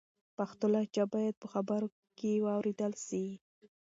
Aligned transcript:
پښتو 0.37 0.65
لهجه 0.73 1.03
باید 1.13 1.35
په 1.41 1.47
خبرو 1.53 1.87
کې 2.17 2.31
و 2.39 2.45
اورېدل 2.55 2.93
سي. 3.07 3.25